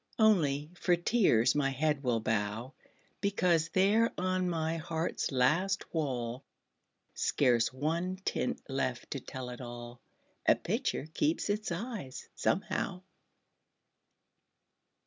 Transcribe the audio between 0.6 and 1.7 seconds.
for tears my